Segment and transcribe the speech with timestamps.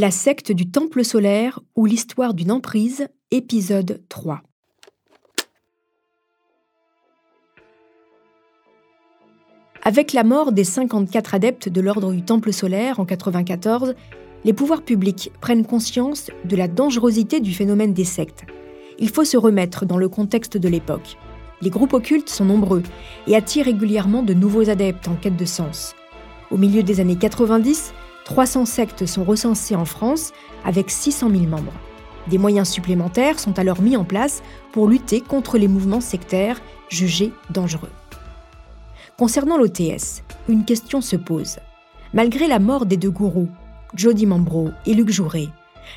[0.00, 4.42] La secte du Temple solaire ou l'histoire d'une emprise, épisode 3.
[9.82, 13.96] Avec la mort des 54 adeptes de l'ordre du Temple solaire en 1994,
[14.44, 18.44] les pouvoirs publics prennent conscience de la dangerosité du phénomène des sectes.
[19.00, 21.16] Il faut se remettre dans le contexte de l'époque.
[21.60, 22.84] Les groupes occultes sont nombreux
[23.26, 25.96] et attirent régulièrement de nouveaux adeptes en quête de sens.
[26.52, 27.92] Au milieu des années 90,
[28.28, 30.32] 300 sectes sont recensées en France
[30.62, 31.72] avec 600 000 membres.
[32.26, 36.60] Des moyens supplémentaires sont alors mis en place pour lutter contre les mouvements sectaires
[36.90, 37.88] jugés dangereux.
[39.16, 41.56] Concernant l'OTS, une question se pose.
[42.12, 43.48] Malgré la mort des deux gourous,
[43.94, 45.48] Jody Mambro et Luc Jouret,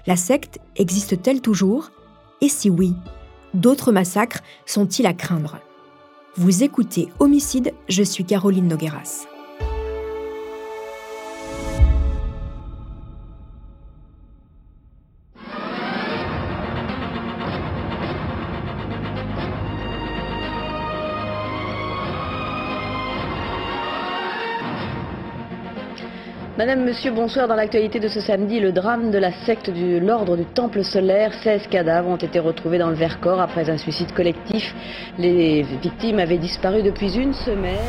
[0.07, 1.91] la secte existe-t-elle toujours?
[2.39, 2.95] Et si oui,
[3.53, 5.59] d'autres massacres sont-ils à craindre?
[6.37, 9.27] Vous écoutez Homicide, je suis Caroline Nogueras.
[26.61, 27.47] Madame, Monsieur, bonsoir.
[27.47, 31.33] Dans l'actualité de ce samedi, le drame de la secte de l'ordre du Temple solaire.
[31.41, 34.63] 16 cadavres ont été retrouvés dans le Vercors après un suicide collectif.
[35.17, 37.79] Les victimes avaient disparu depuis une semaine.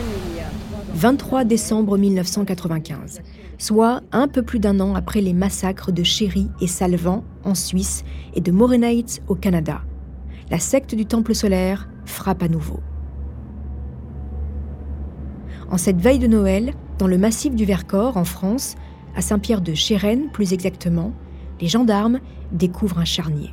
[0.95, 3.21] 23 décembre 1995,
[3.59, 8.05] soit un peu plus d'un an après les massacres de Chéry et Salvan en Suisse
[8.35, 9.83] et de Morenaitz au Canada.
[10.51, 12.81] La secte du Temple solaire frappe à nouveau.
[15.71, 18.77] En cette veille de Noël, dans le massif du Vercors, en France,
[19.17, 21.11] à Saint-Pierre de Chérennes plus exactement,
[21.61, 22.21] les gendarmes
[22.53, 23.53] découvrent un charnier.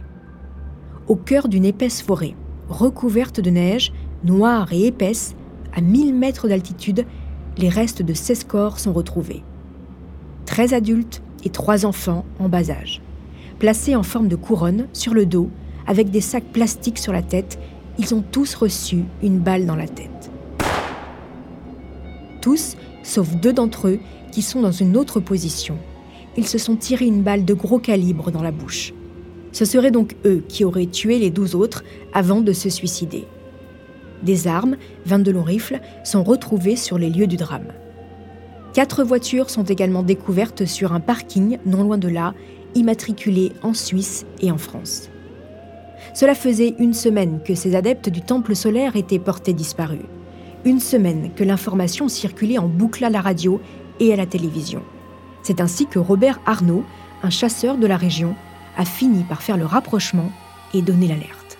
[1.07, 2.35] Au cœur d'une épaisse forêt,
[2.69, 3.91] recouverte de neige,
[4.23, 5.33] noire et épaisse,
[5.73, 7.07] à 1000 mètres d'altitude,
[7.57, 9.41] les restes de 16 corps sont retrouvés.
[10.45, 13.01] 13 adultes et 3 enfants en bas âge.
[13.57, 15.49] Placés en forme de couronne sur le dos,
[15.87, 17.57] avec des sacs plastiques sur la tête,
[17.97, 20.29] ils ont tous reçu une balle dans la tête.
[22.41, 22.77] Tous
[23.09, 23.99] sauf deux d'entre eux
[24.31, 25.77] qui sont dans une autre position.
[26.37, 28.93] Ils se sont tirés une balle de gros calibre dans la bouche.
[29.51, 31.83] Ce seraient donc eux qui auraient tué les douze autres
[32.13, 33.25] avant de se suicider.
[34.21, 37.73] Des armes, 22 longs rifles, sont retrouvées sur les lieux du drame.
[38.73, 42.35] Quatre voitures sont également découvertes sur un parking non loin de là,
[42.75, 45.09] immatriculées en Suisse et en France.
[46.13, 50.05] Cela faisait une semaine que ces adeptes du temple solaire étaient portés disparus
[50.65, 53.61] une semaine que l'information circulait en boucle à la radio
[53.99, 54.81] et à la télévision.
[55.43, 56.83] C'est ainsi que Robert Arnaud,
[57.23, 58.35] un chasseur de la région,
[58.77, 60.31] a fini par faire le rapprochement
[60.73, 61.57] et donner l'alerte.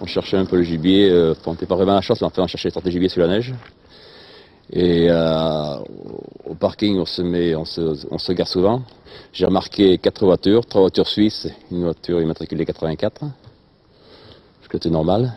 [0.00, 2.26] On cherchait un peu le gibier, euh, on n'était pas vraiment à la chasse, mais
[2.26, 3.54] enfin on cherchait sortir gibier sous la neige.
[4.72, 5.76] Et euh,
[6.44, 8.82] au parking, on se, met, on se, on se gare souvent.
[9.32, 13.24] J'ai remarqué quatre voitures, trois voitures suisses, une voiture immatriculée 84,
[14.62, 15.34] ce qui était normal.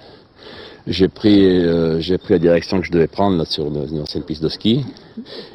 [0.90, 4.50] J'ai pris, euh, pris la direction que je devais prendre sur une, ancienne piste de
[4.50, 4.84] ski.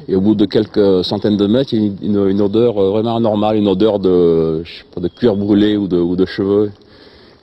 [0.07, 2.91] Et au bout de quelques centaines de mètres, il y a une, une, odeur euh,
[2.91, 4.63] vraiment anormale, une odeur de,
[4.95, 6.71] de cuir brûlé ou de, ou de cheveux.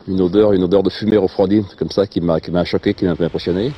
[0.08, 3.04] Une odeur, une odeur de fumée refroidie, comme ça, qui m'a, qui m'a choqué, qui
[3.04, 3.72] m'a impressionné.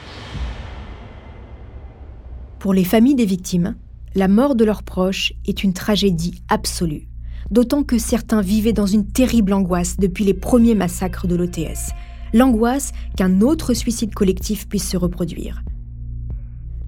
[2.60, 3.74] Pour les familles des victimes,
[4.14, 7.08] la mort de leurs proches est une tragédie absolue.
[7.50, 11.92] D'autant que certains vivaient dans une terrible angoisse depuis les premiers massacres de l'OTS
[12.34, 15.62] l'angoisse qu'un autre suicide collectif puisse se reproduire.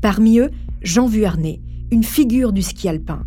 [0.02, 0.50] Parmi eux,
[0.82, 3.24] Jean Vuarnet, une figure du ski alpin.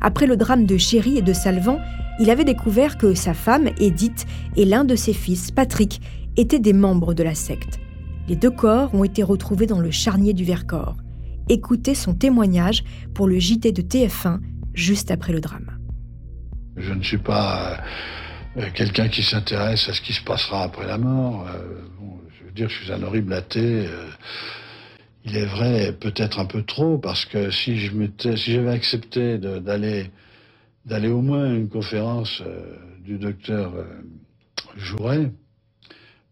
[0.00, 1.78] Après le drame de Chéry et de Salvan,
[2.20, 6.00] il avait découvert que sa femme, Edith, et l'un de ses fils, Patrick,
[6.36, 7.80] étaient des membres de la secte.
[8.28, 10.96] Les deux corps ont été retrouvés dans le charnier du Vercors.
[11.48, 12.84] Écoutez son témoignage
[13.14, 14.38] pour le JT de TF1
[14.74, 15.70] juste après le drame.
[16.76, 17.80] Je ne suis pas
[18.74, 21.46] quelqu'un qui s'intéresse à ce qui se passera après la mort.
[21.48, 21.82] Euh,
[22.38, 23.86] je veux dire, je suis un horrible athée.
[23.86, 24.08] Euh,
[25.24, 27.92] il est vrai, peut-être un peu trop, parce que si je
[28.36, 30.10] si j'avais accepté d'aller
[31.08, 32.42] au moins à une conférence
[33.04, 33.72] du docteur
[34.76, 35.30] Jouret,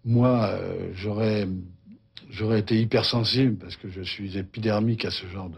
[0.05, 0.59] moi,
[0.95, 1.47] j'aurais
[2.31, 5.51] j'aurais été hypersensible parce que je suis épidermique à ce genre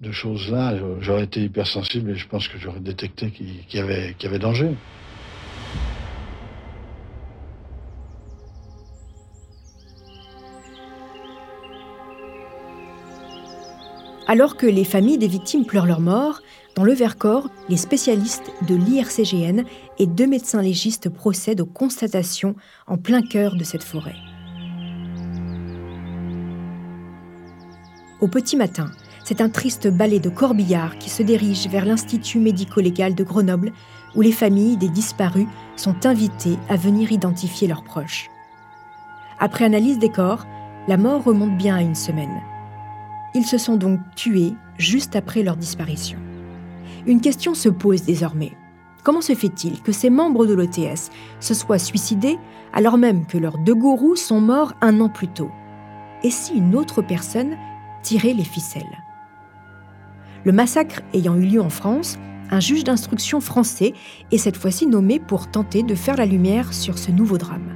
[0.00, 0.78] de, choses-là.
[1.00, 4.74] J'aurais été hypersensible et je pense que j'aurais détecté qu'il y avait danger.
[14.26, 16.40] Alors que les familles des victimes pleurent leur mort,
[16.76, 19.64] dans le Vercors, les spécialistes de l'IRCGN
[19.98, 22.56] et deux médecins légistes procèdent aux constatations
[22.86, 24.16] en plein cœur de cette forêt.
[28.20, 28.90] Au petit matin,
[29.24, 33.72] C'est un triste ballet de corbillards qui se dirige vers l'Institut médico-légal de Grenoble,
[34.14, 38.28] où les familles des disparus sont invitées à venir identifier leurs proches.
[39.40, 40.44] Après analyse des corps,
[40.88, 42.42] la mort remonte bien à une semaine.
[43.34, 46.18] Ils se sont donc tués juste après leur disparition.
[47.06, 48.52] Une question se pose désormais.
[49.02, 51.10] Comment se fait-il que ces membres de l'OTS
[51.40, 52.38] se soient suicidés
[52.72, 55.50] alors même que leurs deux gourous sont morts un an plus tôt?
[56.22, 57.56] Et si une autre personne
[58.02, 59.02] tirait les ficelles?
[60.44, 62.18] Le massacre ayant eu lieu en France,
[62.50, 63.94] un juge d'instruction français
[64.30, 67.74] est cette fois-ci nommé pour tenter de faire la lumière sur ce nouveau drame.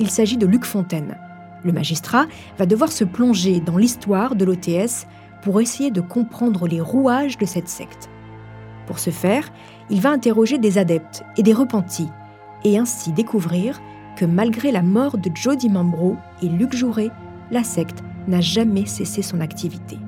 [0.00, 1.16] Il s'agit de Luc Fontaine.
[1.64, 2.26] Le magistrat
[2.58, 5.06] va devoir se plonger dans l'histoire de l'OTS
[5.42, 8.10] pour essayer de comprendre les rouages de cette secte.
[8.86, 9.50] Pour ce faire,
[9.88, 12.08] il va interroger des adeptes et des repentis,
[12.64, 13.80] et ainsi découvrir
[14.16, 17.10] que malgré la mort de Jody Mambro et Luc Jouret,
[17.50, 19.98] la secte n'a jamais cessé son activité.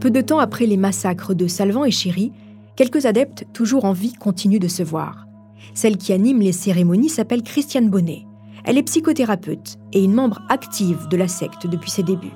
[0.00, 2.32] Peu de temps après les massacres de Salvan et Chéry,
[2.76, 5.26] quelques adeptes toujours en vie continuent de se voir.
[5.74, 8.26] Celle qui anime les cérémonies s'appelle Christiane Bonnet.
[8.64, 12.34] Elle est psychothérapeute et une membre active de la secte depuis ses débuts.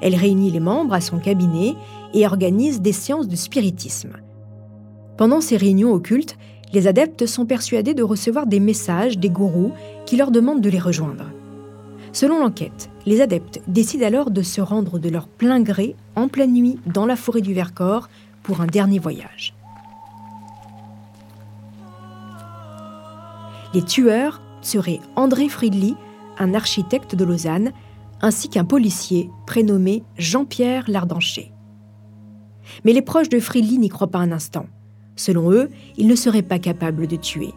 [0.00, 1.74] Elle réunit les membres à son cabinet
[2.12, 4.12] et organise des séances de spiritisme.
[5.16, 6.36] Pendant ces réunions occultes,
[6.72, 9.72] les adeptes sont persuadés de recevoir des messages des gourous
[10.06, 11.26] qui leur demandent de les rejoindre.
[12.12, 16.52] Selon l'enquête, les adeptes décident alors de se rendre de leur plein gré en pleine
[16.52, 18.08] nuit dans la forêt du Vercors
[18.44, 19.54] pour un dernier voyage.
[23.74, 25.96] Les tueurs serait André Friedli,
[26.38, 27.72] un architecte de Lausanne,
[28.20, 31.52] ainsi qu'un policier prénommé Jean-Pierre Lardancher.
[32.84, 34.66] Mais les proches de Friedli n'y croient pas un instant.
[35.16, 37.52] Selon eux, il ne serait pas capable de tuer.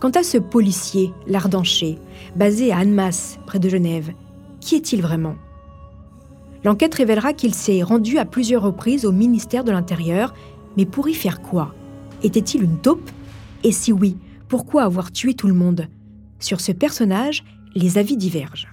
[0.00, 1.98] Quant à ce policier, Lardancher,
[2.36, 4.12] basé à Annemasse, près de Genève,
[4.60, 5.36] qui est-il vraiment?
[6.64, 10.32] L'enquête révélera qu'il s'est rendu à plusieurs reprises au ministère de l'Intérieur,
[10.78, 11.74] mais pour y faire quoi?
[12.22, 13.10] Était-il une taupe?
[13.64, 14.16] Et si oui,
[14.48, 15.88] pourquoi avoir tué tout le monde?
[16.38, 17.44] Sur ce personnage,
[17.74, 18.68] les avis divergent.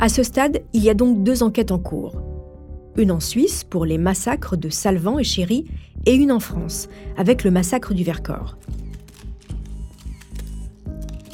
[0.00, 2.20] À ce stade, il y a donc deux enquêtes en cours.
[2.98, 5.64] Une en Suisse pour les massacres de Salvan et Chéry
[6.04, 8.58] et une en France avec le massacre du Vercors.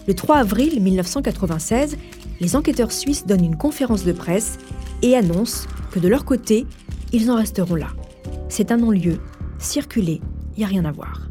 [0.09, 1.99] Le 3 avril 1996,
[2.41, 4.57] les enquêteurs suisses donnent une conférence de presse
[5.03, 6.67] et annoncent que de leur côté,
[7.13, 7.89] ils en resteront là.
[8.49, 9.19] C'est un non-lieu,
[9.59, 10.23] circuler,
[10.57, 11.29] il n'y a rien à voir.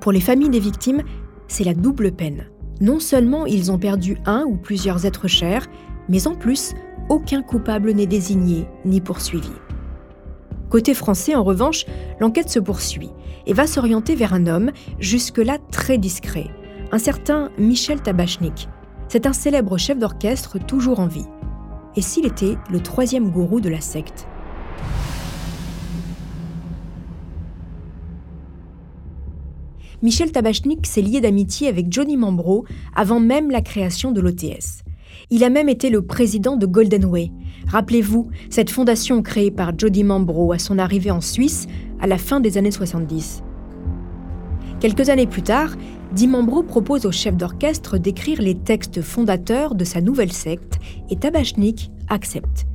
[0.00, 1.02] Pour les familles des victimes,
[1.48, 2.46] c'est la double peine.
[2.80, 5.66] Non seulement ils ont perdu un ou plusieurs êtres chers,
[6.08, 6.72] mais en plus,
[7.10, 9.52] aucun coupable n'est désigné ni poursuivi.
[10.70, 11.84] Côté français, en revanche,
[12.20, 13.10] l'enquête se poursuit
[13.46, 16.46] et va s'orienter vers un homme jusque-là très discret,
[16.90, 18.68] un certain Michel Tabachnik.
[19.08, 21.26] C'est un célèbre chef d'orchestre toujours en vie
[21.96, 24.26] et s'il était le troisième gourou de la secte?
[30.00, 32.64] Michel Tabachnik s'est lié d'amitié avec Johnny Mambro
[32.94, 34.84] avant même la création de l'OTS.
[35.30, 37.32] Il a même été le président de Golden Way.
[37.66, 41.66] Rappelez-vous, cette fondation créée par Jody Mambro à son arrivée en Suisse
[42.00, 43.42] à la fin des années 70.
[44.78, 45.74] Quelques années plus tard,
[46.12, 50.78] Dimambro propose au chef d'orchestre d'écrire les textes fondateurs de sa nouvelle secte
[51.10, 52.66] et Tabachnik accepte.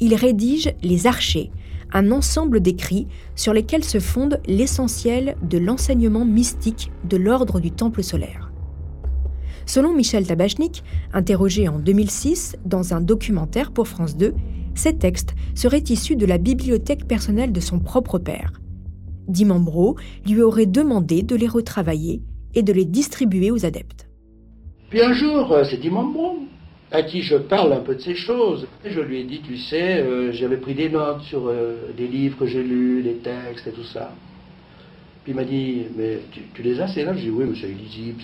[0.00, 1.52] Il rédige Les Archers,
[1.92, 8.02] un ensemble d'écrits sur lesquels se fonde l'essentiel de l'enseignement mystique de l'ordre du Temple
[8.02, 8.50] solaire.
[9.64, 14.34] Selon Michel Tabachnik, interrogé en 2006 dans un documentaire pour France 2,
[14.74, 18.52] ces textes seraient issus de la bibliothèque personnelle de son propre père.
[19.28, 19.96] Dimambro
[20.26, 22.22] lui aurait demandé de les retravailler
[22.54, 24.08] et de les distribuer aux adeptes.
[24.90, 26.40] Puis un jour, euh, c'est Dimambro
[26.90, 28.66] à qui je parle un peu de ces choses.
[28.84, 32.38] Je lui ai dit, tu sais, euh, j'avais pris des notes sur euh, des livres
[32.38, 34.12] que j'ai lus, des textes et tout ça.
[35.22, 36.20] Puis il m'a dit, mais
[36.54, 37.18] tu, les as ces notes?
[37.18, 38.22] Je lui ai dit, oui, mais c'est illisible.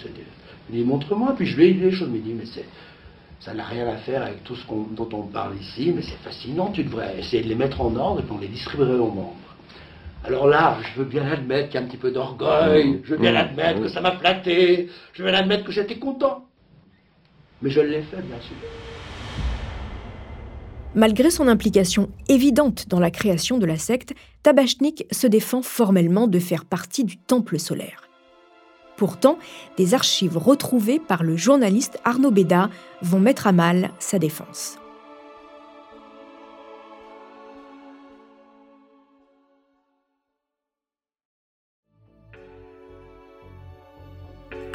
[0.70, 1.34] Il dit, montre-moi.
[1.36, 2.08] Puis je lui ai dit les choses.
[2.10, 2.46] Il m'a dit, mais
[3.40, 6.70] ça n'a rien à faire avec tout ce dont on parle ici, mais c'est fascinant,
[6.70, 9.36] tu devrais essayer de les mettre en ordre et puis on les distribuerait aux membres.
[10.24, 13.18] Alors là, je veux bien admettre qu'il y a un petit peu d'orgueil, je veux
[13.18, 13.36] bien mmh.
[13.36, 16.46] admettre que ça m'a flatté, je veux bien admettre que j'étais content.
[17.60, 18.56] Mais je l'ai fait, bien sûr.
[20.94, 26.38] Malgré son implication évidente dans la création de la secte, Tabachnik se défend formellement de
[26.38, 28.08] faire partie du temple solaire.
[28.96, 29.38] Pourtant,
[29.76, 32.70] des archives retrouvées par le journaliste Arnaud Béda
[33.02, 34.78] vont mettre à mal sa défense.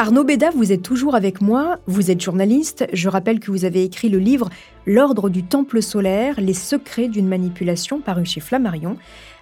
[0.01, 3.83] Arnaud Béda, vous êtes toujours avec moi, vous êtes journaliste, je rappelle que vous avez
[3.83, 4.49] écrit le livre
[4.85, 8.95] L'ordre du Temple solaire, les secrets d'une manipulation paru chez Flammarion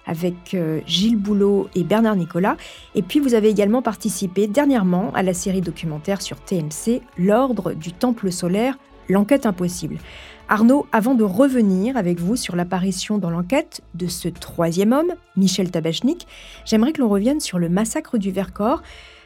[0.04, 2.56] avec euh, Gilles Boulot et Bernard Nicolas.
[2.96, 7.92] Et puis vous avez également participé dernièrement à la série documentaire sur TMC L'ordre du
[7.92, 9.98] Temple solaire, l'enquête impossible.
[10.48, 15.70] Arnaud, avant de revenir avec vous sur l'apparition dans l'enquête de ce troisième homme, Michel
[15.70, 16.26] Tabachnik,
[16.64, 18.82] j'aimerais que l'on revienne sur le massacre du Vercors.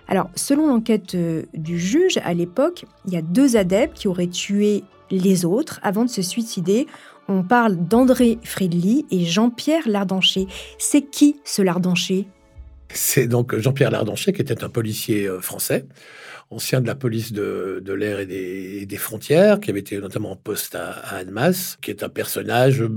[0.08, 4.26] Alors, selon l'enquête euh, du juge, à l'époque, il y a deux adeptes qui auraient
[4.26, 6.86] tué les autres avant de se suicider.
[7.28, 10.46] On parle d'André Friedli et Jean-Pierre Lardancher.
[10.78, 12.26] C'est qui ce Lardancher
[12.88, 15.86] C'est donc Jean-Pierre Lardancher qui était un policier euh, français
[16.52, 20.74] ancien de la police de, l'air et des, frontières, qui avait été notamment en poste
[20.74, 22.88] à, Annemasse, qui est un personnage, euh,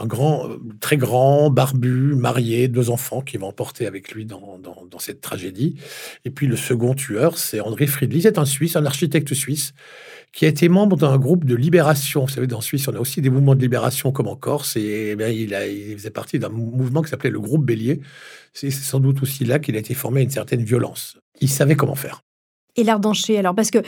[0.00, 4.60] un grand, euh, très grand, barbu, marié, deux enfants, qui va emporter avec lui dans,
[4.98, 5.76] cette tragédie.
[6.24, 9.72] Et puis le second tueur, c'est André Friedli, c'est un Suisse, un architecte suisse,
[10.32, 12.22] qui a été membre d'un groupe de libération.
[12.22, 15.16] Vous savez, dans Suisse, on a aussi des mouvements de libération comme en Corse, et,
[15.18, 18.00] eh il, il faisait partie d'un mouvement qui s'appelait le groupe Bélier.
[18.52, 21.18] C'est sans doute aussi là qu'il a été formé à une certaine violence.
[21.40, 22.22] Il savait comment faire
[22.78, 23.78] et l'Ardancher Alors, parce que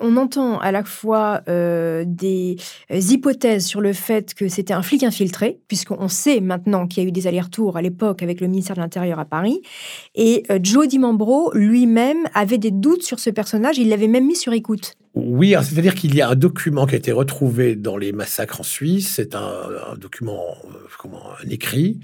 [0.00, 2.56] on entend à la fois euh, des
[2.90, 7.06] euh, hypothèses sur le fait que c'était un flic infiltré, puisqu'on sait maintenant qu'il y
[7.06, 9.60] a eu des allers-retours à l'époque avec le ministère de l'Intérieur à Paris.
[10.14, 13.76] Et euh, Joe Dimambro lui-même avait des doutes sur ce personnage.
[13.78, 14.94] Il l'avait même mis sur écoute.
[15.16, 18.62] Oui, c'est-à-dire qu'il y a un document qui a été retrouvé dans les massacres en
[18.62, 19.14] Suisse.
[19.16, 20.54] C'est un, document,
[20.98, 22.00] comment, un écrit,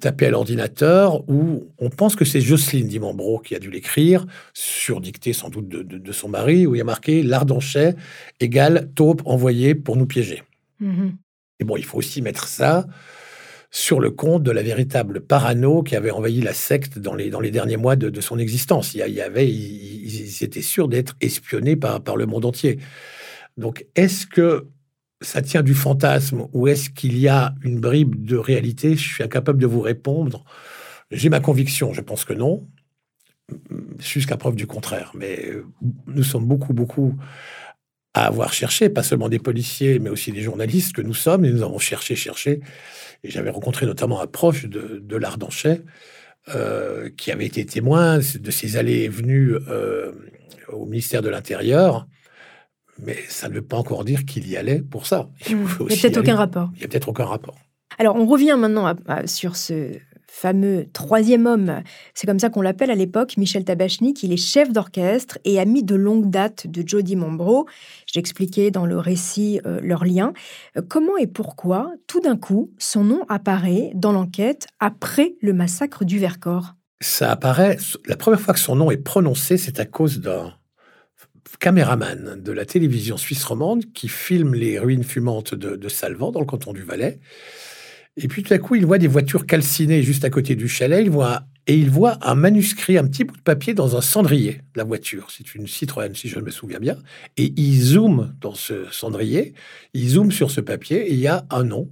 [0.00, 5.00] tapé à l'ordinateur, où on pense que c'est Jocelyne Dimambro qui a dû l'écrire, sur
[5.00, 7.94] dictée sans doute de, son mari, où il y a marqué L'ardanchet
[8.40, 10.42] égale taupe envoyée pour nous piéger.
[10.82, 11.12] Mm-hmm.
[11.60, 12.88] Et bon, il faut aussi mettre ça
[13.70, 17.76] sur le compte de la véritable parano qui avait envahi la secte dans les, derniers
[17.76, 18.94] mois de, son existence.
[18.94, 22.78] Il y avait, ils, étaient sûrs d'être espionnés par, par le monde entier.
[23.56, 24.68] Donc, est-ce que
[25.20, 28.96] ça tient du fantasme ou est-ce qu'il y a une bribe de réalité?
[28.96, 30.44] Je suis incapable de vous répondre.
[31.10, 32.66] J'ai ma conviction, je pense que non,
[33.98, 35.12] jusqu'à preuve du contraire.
[35.14, 35.52] Mais
[36.06, 37.16] nous sommes beaucoup, beaucoup
[38.14, 41.50] à avoir cherché, pas seulement des policiers, mais aussi des journalistes que nous sommes, et
[41.50, 42.60] nous avons cherché, cherché.
[43.24, 45.82] Et j'avais rencontré notamment un proche de, de l'Ardanchet,
[46.54, 50.12] euh, qui avait été témoin de ses allées et venues euh,
[50.68, 52.06] au ministère de l'Intérieur.
[53.04, 55.28] Mais ça ne veut pas encore dire qu'il y allait pour ça.
[55.48, 56.70] Il n'y a peut-être aucun rapport.
[56.74, 57.56] Il n'y a peut-être aucun rapport.
[57.98, 58.94] Alors, on revient maintenant
[59.26, 59.98] sur ce
[60.30, 61.82] fameux troisième homme,
[62.14, 65.82] c'est comme ça qu'on l'appelle à l'époque, Michel Tabachnik, il est chef d'orchestre et ami
[65.82, 67.66] de longue date de Jody Mombro.
[68.06, 70.32] J'expliquais dans le récit euh, leur lien.
[70.76, 76.04] Euh, comment et pourquoi, tout d'un coup, son nom apparaît dans l'enquête après le massacre
[76.04, 76.74] du Vercors?
[77.00, 80.52] Ça apparaît, la première fois que son nom est prononcé, c'est à cause d'un
[81.60, 86.40] caméraman de la télévision suisse romande qui filme les ruines fumantes de, de Salvan dans
[86.40, 87.18] le canton du Valais
[88.20, 91.02] et puis tout à coup, il voit des voitures calcinées juste à côté du chalet.
[91.02, 94.62] Il voit, et il voit un manuscrit, un petit bout de papier dans un cendrier
[94.74, 95.28] de la voiture.
[95.30, 96.96] C'est une Citroën, si je me souviens bien.
[97.36, 99.54] Et il zoome dans ce cendrier,
[99.94, 101.88] il zoome sur ce papier et il y a un nom.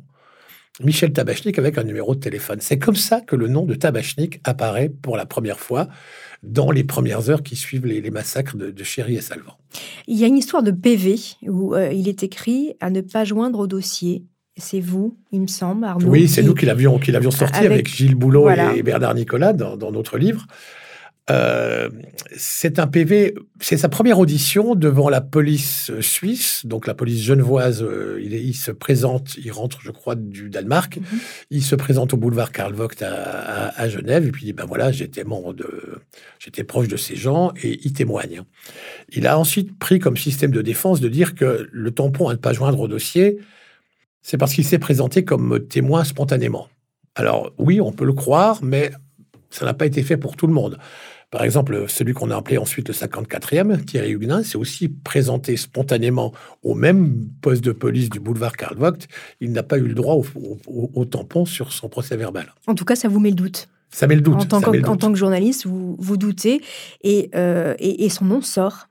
[0.82, 2.58] Michel Tabachnik avec un numéro de téléphone.
[2.60, 5.88] C'est comme ça que le nom de Tabachnik apparaît pour la première fois
[6.42, 9.56] dans les premières heures qui suivent les, massacres de, Chéri et Salvan.
[10.06, 13.24] Il y a une histoire de PV où euh, il est écrit à ne pas
[13.24, 14.24] joindre au dossier
[14.56, 16.08] c'est vous, il me semble, Arnaud.
[16.08, 19.92] Oui, c'est nous qui l'avions, qui l'avions sorti avec, Gilles Boulot et Bernard Nicolas dans,
[19.92, 20.46] notre livre.
[21.28, 21.90] Euh,
[22.36, 27.82] c'est un PV, c'est sa première audition devant la police suisse, donc la police genevoise.
[27.82, 30.98] Euh, il, se présente, il rentre, je crois, du Danemark.
[30.98, 31.18] Mhm.
[31.50, 34.92] Il se présente au boulevard Karl Vogt à, Genève et puis il dit ben voilà,
[34.92, 36.00] j'étais membre de,
[36.38, 38.42] j'étais proche de ces gens et il témoigne.
[39.10, 42.38] Il a ensuite pris comme système de défense de dire que le tampon à ne
[42.38, 43.38] pas joindre au dossier,
[44.26, 46.66] c'est parce qu'il s'est présenté comme témoin spontanément.
[47.14, 48.90] Alors oui, on peut le croire, mais
[49.50, 50.78] ça n'a pas été fait pour tout le monde.
[51.30, 56.32] Par exemple, celui qu'on a appelé ensuite le 54e, Thierry Huguenin, s'est aussi présenté spontanément
[56.64, 59.06] au même poste de police du boulevard Karl Vogt.
[59.40, 62.52] Il n'a pas eu le droit au, tampon sur son procès verbal.
[62.66, 63.68] En tout cas, ça vous met le doute.
[63.90, 64.52] Ça met le doute.
[64.52, 66.62] En tant, que, journaliste, vous, vous doutez
[67.04, 68.88] euh, et, et son nom sort.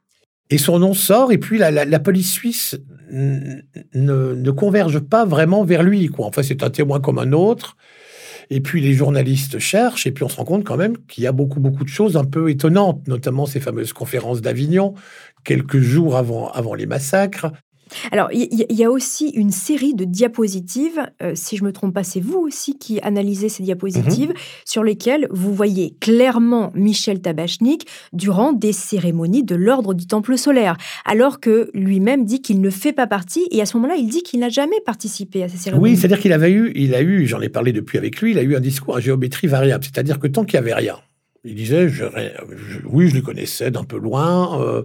[0.50, 2.78] Et son nom sort, et puis la, police suisse
[3.12, 6.08] ne, converge pas vraiment vers lui.
[6.08, 6.28] Quoi.
[6.28, 7.76] Enfin, c'est un témoin comme un autre.
[8.52, 11.28] Et puis les journalistes cherchent, et puis on se rend compte quand même qu'il y
[11.28, 14.94] a beaucoup, beaucoup de choses un peu étonnantes, notamment ces fameuses conférences d'Avignon,
[15.44, 17.52] quelques jours avant, avant les massacres.
[18.12, 22.04] Alors, il y, a aussi une série de diapositives, euh, si je me trompe pas,
[22.04, 24.36] c'est vous aussi qui analysez ces diapositives, mhm.
[24.66, 30.78] sur lesquelles vous voyez clairement Michel Tabachnik durant des cérémonies de l'ordre du Temple solaire,
[31.06, 34.24] alors que lui-même dit qu'il ne fait pas partie, et à ce moment-là, il dit
[34.24, 35.92] qu'il n'a jamais participé à ces cérémonies.
[35.92, 38.40] Oui, c'est-à-dire qu'il avait eu, il a eu, j'en ai parlé depuis avec lui, il
[38.40, 40.98] a eu un discours à géométrie variable, c'est-à-dire que tant qu'il n'y avait rien,
[41.46, 41.88] il disait,
[42.86, 44.60] oui, je les connaissais d'un peu loin.
[44.62, 44.84] Euh,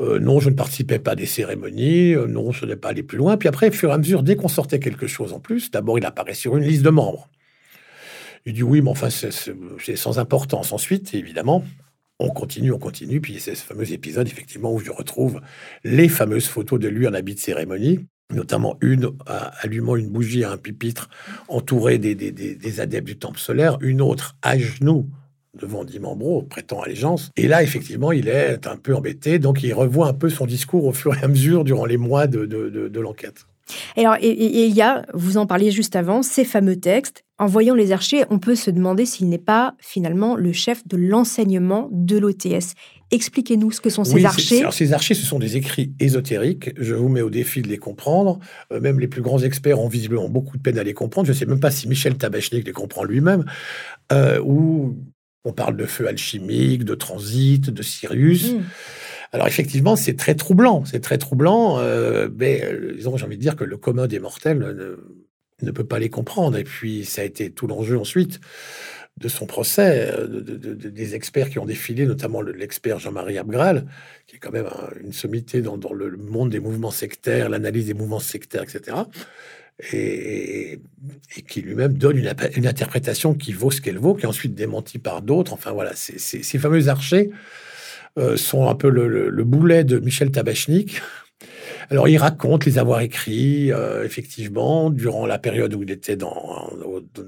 [0.00, 2.14] euh, non, je ne participais pas à des cérémonies.
[2.14, 3.36] Euh, non, je n'ai pas allé plus loin.
[3.36, 5.98] Puis après, au fur et à mesure, dès qu'on sortait quelque chose en plus, d'abord,
[5.98, 7.28] il apparaît sur une liste de membres.
[8.44, 10.72] Il dit oui, mais enfin, c'est sans importance.
[10.72, 11.64] Ensuite, évidemment,
[12.18, 13.20] on continue, on continue.
[13.20, 15.40] Puis c'est ce fameux épisode, effectivement, où je retrouve
[15.84, 19.10] les fameuses photos de lui en habit de cérémonie notamment une
[19.60, 21.10] allumant une bougie à un pupitre
[21.48, 25.06] entouré des adeptes du temple solaire, une autre à genoux
[25.58, 27.30] devant Dimambro, prêtant allégeance.
[27.36, 30.84] Et là, effectivement, il est un peu embêté, donc il revoit un peu son discours
[30.84, 33.46] au fur et à mesure durant les mois de, de, l'enquête.
[33.96, 37.24] Alors, et, il y a, vous en parliez juste avant, ces fameux textes.
[37.38, 40.96] En voyant les archers, on peut se demander s'il n'est pas finalement le chef de
[40.96, 42.74] l'enseignement de l'OTS.
[43.10, 44.60] Expliquez-nous ce que sont ces archers.
[44.60, 46.70] Alors, ces archers, ce sont des écrits ésotériques.
[46.78, 48.38] Je vous mets au défi de les comprendre.
[48.72, 51.26] Euh, même les plus grands experts ont visiblement beaucoup de peine à les comprendre.
[51.26, 53.44] Je ne sais même pas si Michel Tabachnik les comprend lui-même.
[54.12, 54.96] Euh, ou
[55.44, 58.52] on parle de feu alchimique, de transit, de Sirius.
[58.52, 58.62] Hmm.
[59.32, 63.56] Alors effectivement, c'est très troublant, c'est très troublant, euh, mais euh, j'ai envie de dire
[63.56, 64.98] que le commun des mortels
[65.62, 66.58] ne, peut pas les comprendre.
[66.58, 68.40] Et puis ça a été tout l'enjeu ensuite
[69.18, 73.86] de son procès, euh, des experts qui ont défilé, notamment l'expert Jean-Marie Abgral,
[74.26, 74.68] qui est quand même
[75.02, 78.96] une sommité dans, dans, le monde des mouvements sectaires, l'analyse des mouvements sectaires, etc
[79.92, 80.80] et,
[81.48, 85.22] qui lui-même donne une, interprétation qui vaut ce qu'elle vaut, qui est ensuite démentie par
[85.22, 85.52] d'autres.
[85.52, 87.30] Enfin voilà, ces fameux archers
[88.18, 91.00] euh, sont un peu le, boulet de Michel Tabachnik.
[91.90, 96.70] Alors il raconte les avoir écrits, euh, effectivement, durant la période où il était dans,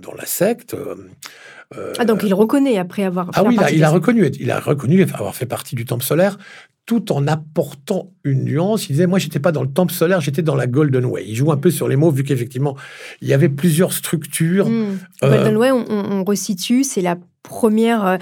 [0.02, 0.74] dans la secte.
[0.74, 4.61] Euh, ah, donc il reconnaît après avoir fait Ah oui, il a, reconnu, il a
[4.61, 6.38] reconnu avoir fait partie du temple solaire
[6.87, 8.88] tout en apportant une nuance.
[8.88, 11.25] Il disait, moi, j'étais pas dans le temple solaire, j'étais dans la Golden Way.
[11.29, 12.77] Il joue un peu sur les mots, vu qu'effectivement,
[13.23, 14.68] il y avait plusieurs structures.
[14.68, 14.99] Hmm.
[15.23, 18.18] Golden Way, on, on resitue, c'est la première euh,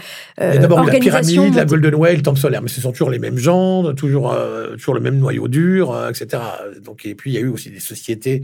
[0.52, 3.20] a d'abord la pyramide, la Golden Way, le temple solaire, mais ce sont toujours les
[3.20, 6.42] mêmes gens, toujours, euh, toujours le même noyau dur, euh, etc.
[6.85, 8.42] Donc, et puis, il y a eu aussi des sociétés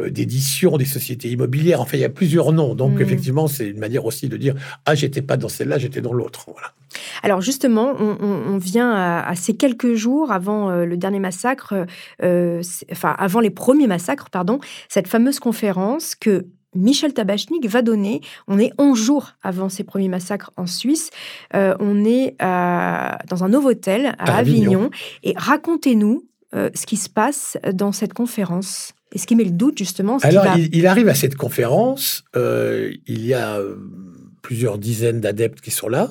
[0.00, 1.80] d'édition, des sociétés immobilières.
[1.80, 2.74] Enfin, il y a plusieurs noms.
[2.74, 3.02] Donc, hmm.
[3.02, 4.54] effectivement, c'est une manière aussi de dire
[4.86, 6.46] Ah, j'étais pas dans celle-là, j'étais dans l'autre.
[6.46, 6.72] Voilà.
[7.22, 11.86] Alors, justement, on, vient à, ces quelques jours avant le dernier massacre,
[12.22, 18.20] enfin, avant les premiers massacres, pardon, cette fameuse conférence que Michel Tabachnik va donner.
[18.46, 21.10] On est 11 jours avant ces premiers massacres en Suisse.
[21.54, 24.90] Euh, on est dans un Novotel à, Avignon.
[25.22, 28.92] Et racontez-nous euh, ce qui se passe dans cette conférence.
[29.12, 30.18] Et ce qui met le doute, justement.
[30.18, 32.22] Alors, il, arrive à cette conférence.
[32.36, 33.58] Euh, il y a
[34.42, 36.10] plusieurs dizaines d'adeptes qui sont là.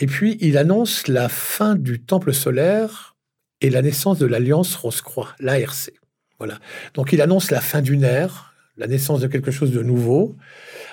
[0.00, 3.16] Et puis, il annonce la fin du temple solaire
[3.60, 5.90] et la naissance de l'Alliance Rose-Croix, l'ARC.
[6.38, 6.60] Voilà.
[6.94, 8.47] Donc, il annonce la fin d'une ère
[8.78, 10.36] la naissance de quelque chose de nouveau.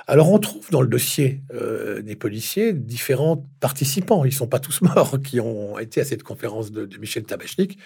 [0.07, 4.59] Alors on trouve dans le dossier euh, des policiers différents participants, ils ne sont pas
[4.59, 7.77] tous morts, qui ont été à cette conférence de, Michel Tabachnik.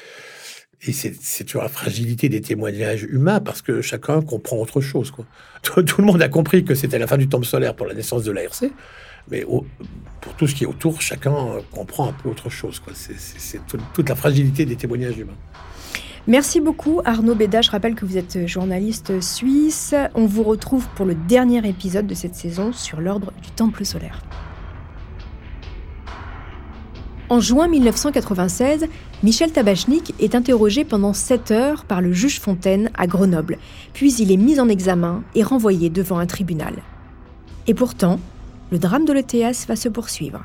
[0.88, 5.12] Et c'est toujours la fragilité des témoignages humains parce que chacun comprend autre chose.
[5.12, 5.26] Quoi.
[5.62, 8.24] Tout, le monde a compris que c'était la fin du temple solaire pour la naissance
[8.24, 8.64] de l'ARC,
[9.30, 11.34] mais pour tout ce qui est autour, chacun
[11.72, 12.82] comprend un peu autre chose.
[12.94, 15.38] C'est toute la fragilité des témoignages humains.
[16.28, 17.62] Merci beaucoup Arnaud Béda.
[17.62, 19.96] Je rappelle que vous êtes journaliste suisse.
[20.16, 24.22] On vous retrouve pour le dernier épisode de cette saison sur l'ordre du Temple solaire.
[27.30, 28.88] En juin 1996,
[29.22, 33.60] Michel Tabachnik est interrogé pendant 7 heures par le juge Fontaine à Grenoble,
[33.94, 36.74] puis il est mis en examen et renvoyé devant un tribunal.
[37.68, 38.20] Et pourtant,
[38.72, 40.44] le drame de l'ETS va se poursuivre.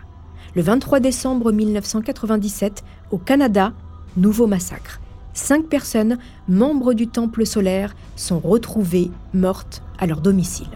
[0.55, 3.73] Le 23 décembre 1997, au Canada,
[4.17, 5.01] nouveau massacre
[5.35, 6.19] cinq personnes,
[6.49, 10.69] membres du temple solaire, sont retrouvées mortes à leur domicile.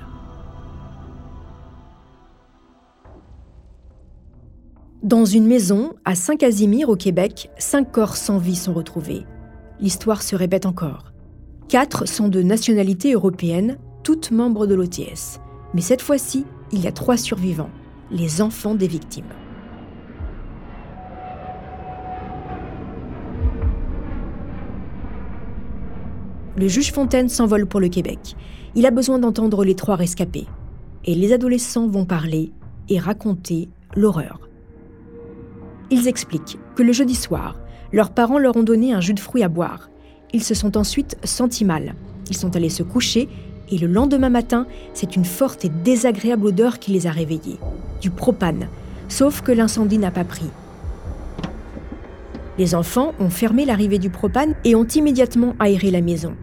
[5.03, 9.25] Dans une maison à Saint-Casimir au Québec, cinq corps sans vie sont retrouvés.
[9.81, 11.13] L'histoire se répète encore.
[11.69, 15.39] Quatre sont de nationalité européenne, toutes membres de l'OTS.
[15.73, 17.71] Mais cette fois-ci, il y a trois survivants,
[18.11, 19.33] les enfants des victimes.
[26.59, 28.37] Le juge Fontaine s'envole pour le Québec.
[28.75, 30.47] Il a besoin d'entendre les trois rescapés.
[31.05, 32.51] Et les adolescents vont parler
[32.89, 34.41] et raconter l'horreur.
[35.91, 37.59] Ils expliquent que le jeudi soir,
[37.93, 39.89] leurs parents leur ont donné un jus de fruits à boire.
[40.33, 41.95] Ils se sont ensuite sentis mal.
[42.29, 43.29] Ils sont allés se coucher
[43.71, 47.59] et le lendemain matin, c'est une forte et désagréable odeur qui les a réveillés.
[48.01, 48.69] Du propane.
[49.09, 50.51] Sauf que l'incendie n'a pas pris.
[52.59, 56.35] Les enfants ont fermé l'arrivée du propane et ont immédiatement aéré la maison.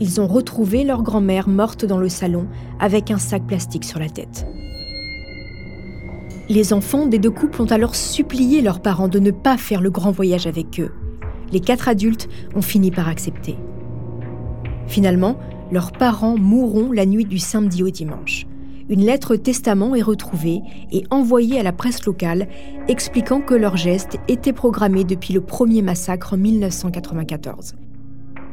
[0.00, 2.46] Ils ont retrouvé leur grand-mère morte dans le salon
[2.80, 4.46] avec un sac plastique sur la tête.
[6.48, 9.90] Les enfants des deux couples ont alors supplié leurs parents de ne pas faire le
[9.90, 10.92] grand voyage avec eux.
[11.52, 13.56] Les quatre adultes ont fini par accepter.
[14.86, 15.36] Finalement,
[15.70, 18.46] leurs parents mourront la nuit du samedi au dimanche.
[18.88, 22.48] Une lettre testament est retrouvée et envoyée à la presse locale
[22.88, 27.74] expliquant que leur geste était programmé depuis le premier massacre en 1994.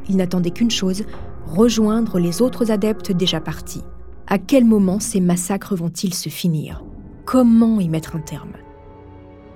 [0.07, 1.03] Ils n'attendaient qu'une chose,
[1.49, 3.83] rejoindre les autres adeptes déjà partis.
[4.27, 6.83] À quel moment ces massacres vont-ils se finir?
[7.25, 8.53] Comment y mettre un terme?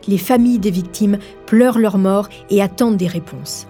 [0.08, 3.68] Les familles des victimes pleurent leur mort et attendent des réponses.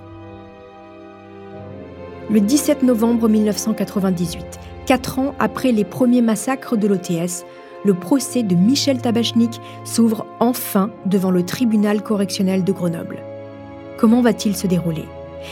[2.30, 7.46] Le 17 novembre 1998, quatre ans après les premiers massacres de l'OTS,
[7.84, 13.20] le procès de Michel Tabachnik s'ouvre enfin devant le tribunal correctionnel de Grenoble.
[13.98, 15.06] Comment va-t-il se dérouler?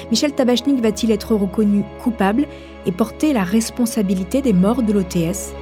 [0.10, 2.48] Michel Tabachnik va-t-il être reconnu coupable
[2.86, 5.54] et porter la responsabilité des morts de l'OTS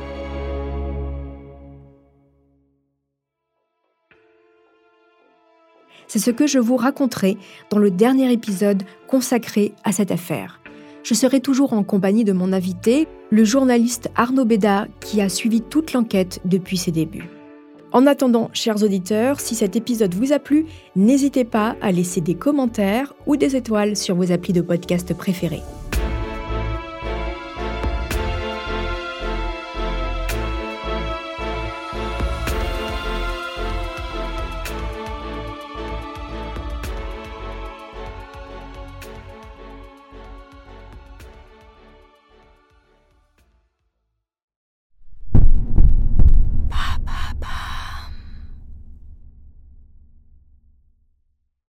[6.08, 7.38] C'est ce que je vous raconterai
[7.70, 10.60] dans le dernier épisode consacré à cette affaire.
[11.04, 15.62] Je serai toujours en compagnie de mon invité, le journaliste Arnaud Béda, qui a suivi
[15.62, 17.30] toute l'enquête depuis ses débuts.
[17.92, 22.36] En attendant, chers auditeurs, si cet épisode vous a plu, n'hésitez pas à laisser des
[22.36, 25.64] commentaires ou des étoiles sur vos applis de podcast préférés.